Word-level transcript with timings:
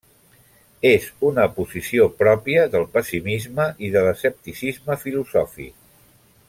És 0.91 1.03
una 1.31 1.43
posició 1.57 2.07
pròpia 2.23 2.65
del 2.77 2.89
pessimisme 2.97 3.69
i 3.89 3.93
de 3.97 4.07
l'escepticisme 4.09 4.99
filosòfic. 5.07 5.75